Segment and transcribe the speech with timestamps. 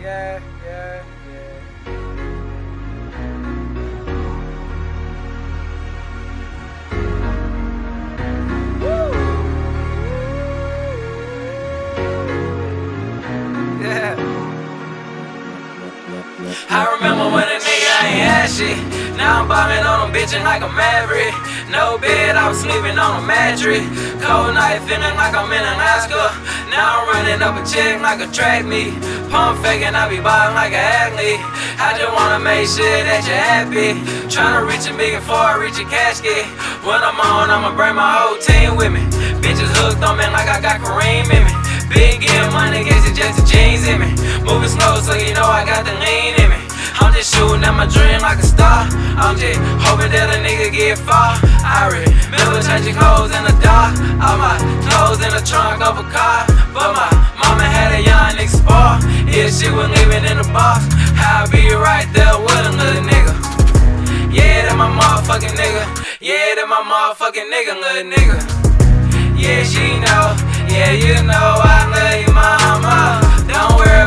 [0.00, 1.60] yeah, yeah, yeah.
[13.80, 14.14] Yeah.
[16.70, 18.99] I remember when a nigga ain't had shit.
[19.20, 21.36] Now I'm bombing on them bitchin' like a maverick.
[21.68, 23.84] No bed, I was sleeping on a mattress.
[24.24, 26.32] Cold night, feeling like I'm in Alaska.
[26.72, 28.96] Now I'm running up a check like a track meet.
[29.28, 31.36] Pump faking, I be ballin' like an athlete.
[31.76, 33.92] I just wanna make sure that you're happy.
[34.32, 36.48] Tryna reach a million before I reach a casket.
[36.80, 39.04] When I'm on, I'ma bring my whole team with me.
[39.44, 41.52] Bitches hooked on me like I got Kareem in me.
[41.92, 43.44] Big getting money, guess it's just the
[47.80, 48.84] my dream like a star.
[49.16, 51.32] I'm just hoping that a nigga get far.
[51.64, 53.96] I remember changing clothes in the dark.
[54.20, 54.52] All my
[54.84, 56.44] clothes in the trunk of a car.
[56.76, 57.08] But my
[57.40, 59.00] mama had a young nigga spar.
[59.24, 60.84] Yeah, she was living in the box.
[61.16, 63.32] I'll be right there with another nigga.
[64.28, 65.80] Yeah, that my motherfucking nigga.
[66.20, 68.36] Yeah, that my motherfucking nigga, little nigga.
[69.40, 70.36] Yeah, she know.
[70.68, 73.24] Yeah, you know I love you, mama.
[73.48, 74.04] Don't worry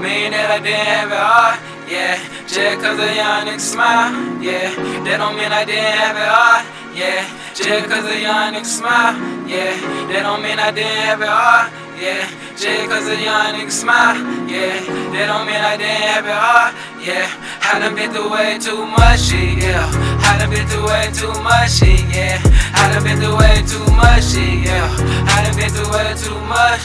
[0.00, 1.58] mean that I didn't have it hard.
[1.86, 4.10] Yeah, just cause a young nigga smile,
[4.42, 4.74] yeah,
[5.06, 6.66] that don't mean I didn't have it hard.
[6.96, 7.22] Yeah,
[7.54, 9.14] just cause a young nigga smile,
[9.46, 9.70] yeah,
[10.10, 11.70] that don't mean I didn't have it hard.
[11.94, 12.26] Yeah,
[12.58, 14.18] just cause a young nigga smile,
[14.50, 14.82] yeah,
[15.14, 16.74] that don't mean I didn't have it hard.
[17.06, 17.30] Yeah,
[17.62, 19.86] I done been through way too much yeah.
[20.26, 22.42] I done been through way too much yeah.
[22.74, 24.90] I done been through way too much yeah.
[25.30, 26.82] I done been through way too much,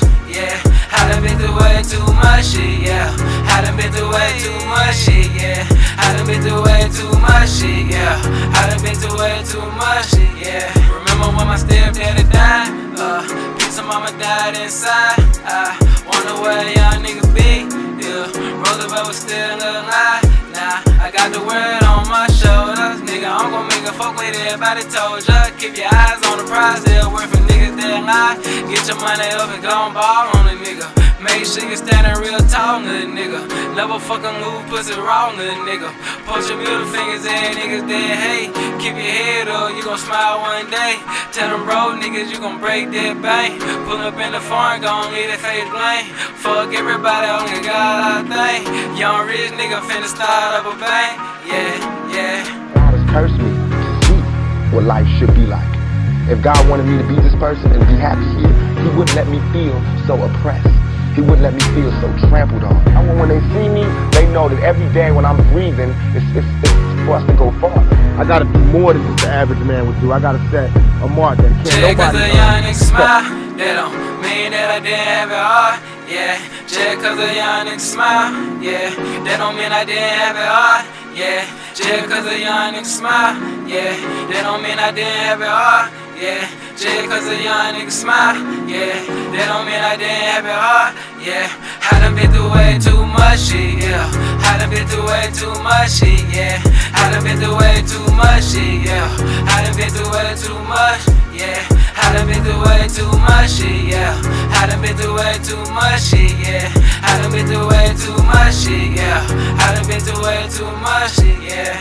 [5.01, 5.65] shit, yeah.
[5.97, 8.21] I done been through way too much shit, yeah.
[8.53, 10.69] I done been through way too much shit, yeah.
[10.93, 12.69] Remember when my stepdaddy died?
[12.97, 13.25] Uh,
[13.81, 15.17] of mama died inside.
[15.41, 15.73] I
[16.05, 17.65] wonder where a young nigga be.
[17.97, 18.29] Yeah,
[18.61, 20.21] Roosevelt was still alive.
[20.53, 23.01] Nah, I got the word on my shoulders.
[23.01, 25.49] Nigga, I'm gon' make a fuck with everybody told ya.
[25.57, 28.37] Keep your eyes on the prize, they'll work for niggas that lie.
[28.69, 30.60] Get your money up and go and ball on nigga.
[31.31, 33.47] Make sure you standing real tall, little nigga.
[33.71, 35.87] Never fucking move pussy wrong, little nigga.
[36.27, 38.51] Punch your middle fingers at niggas that hate.
[38.83, 40.99] Keep your head up, you gon' smile one day.
[41.31, 43.63] Tell them bro niggas you gon' break that bank.
[43.87, 46.11] Pull up in the foreign, gon' leave that face blank.
[46.43, 48.99] Fuck everybody, only God I think.
[48.99, 51.15] Young rich nigga finna start up a bank.
[51.47, 52.43] Yeah, yeah.
[52.75, 54.19] God has cursed me to see
[54.75, 55.71] what life should be like.
[56.27, 58.51] If God wanted me to be this person and be happy here,
[58.83, 60.67] He wouldn't let me feel so oppressed.
[61.15, 62.75] He wouldn't let me feel so trampled on.
[62.95, 66.25] I want when they see me, they know that every day when I'm breathing, it's,
[66.35, 66.71] it's, it's
[67.05, 67.77] for us to go far.
[68.15, 70.11] I gotta do more than just the average man would do.
[70.13, 70.71] I gotta set
[71.03, 73.23] a mark that can't cause nobody a young nigga smile,
[73.57, 75.79] that don't mean that I didn't have it hard.
[76.07, 78.91] Yeah, just cause a young nigga smile, yeah,
[79.25, 80.85] that don't mean I didn't have it hard.
[81.11, 81.43] Yeah,
[81.75, 83.35] just cause a young nigga smile,
[83.67, 83.95] yeah,
[84.31, 85.91] that don't mean I didn't have it hard.
[86.15, 86.45] Yeah,
[86.77, 88.37] just cause a young nigga smile,
[88.69, 88.95] yeah,
[89.53, 90.95] I didn't have it hard.
[91.19, 91.51] Yeah,
[91.91, 94.07] I done been through way too much shit, yeah.
[94.47, 96.63] I done been through way too much shit, yeah.
[96.95, 99.11] I done been through way too much shit, yeah.
[99.51, 101.03] I done been through way too much,
[101.35, 101.67] yeah.
[101.99, 104.15] I done been through way too much shit, yeah.
[104.55, 106.71] I done been through way too much shit, yeah.
[107.03, 109.19] I done been through way too much shit, yeah.
[109.59, 111.80] I done been through way too much shit, yeah.